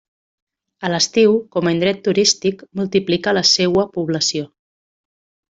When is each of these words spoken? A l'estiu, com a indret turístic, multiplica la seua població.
A 0.87 0.89
l'estiu, 0.93 1.35
com 1.57 1.69
a 1.71 1.75
indret 1.75 2.01
turístic, 2.09 2.65
multiplica 2.81 3.37
la 3.39 3.47
seua 3.53 3.89
població. 3.99 4.49